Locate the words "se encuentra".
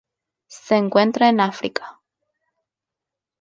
0.47-1.29